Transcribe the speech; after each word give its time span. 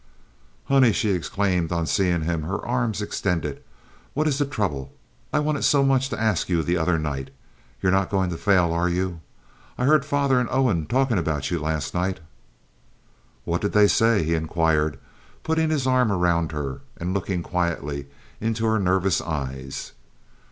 "Honey," 0.65 0.93
she 0.93 1.11
exclaimed, 1.11 1.71
on 1.71 1.85
seeing 1.85 2.23
him, 2.23 2.41
her 2.41 2.65
arms 2.65 3.03
extended—"what 3.03 4.27
is 4.27 4.39
the 4.39 4.47
trouble? 4.47 4.91
I 5.31 5.37
wanted 5.37 5.61
so 5.63 5.83
much 5.83 6.09
to 6.09 6.19
ask 6.19 6.49
you 6.49 6.63
the 6.63 6.75
other 6.75 6.97
night. 6.97 7.29
You're 7.83 7.91
not 7.91 8.09
going 8.09 8.31
to 8.31 8.37
fail, 8.37 8.73
are 8.73 8.89
you? 8.89 9.21
I 9.77 9.85
heard 9.85 10.03
father 10.03 10.39
and 10.39 10.49
Owen 10.49 10.87
talking 10.87 11.19
about 11.19 11.51
you 11.51 11.59
last 11.59 11.93
night." 11.93 12.19
"What 13.45 13.61
did 13.61 13.73
they 13.73 13.87
say?" 13.87 14.23
he 14.23 14.33
inquired, 14.33 14.97
putting 15.43 15.69
his 15.69 15.85
arm 15.85 16.11
around 16.11 16.51
her 16.51 16.81
and 16.97 17.13
looking 17.13 17.43
quietly 17.43 18.07
into 18.39 18.65
her 18.65 18.79
nervous 18.79 19.21
eyes. 19.21 19.91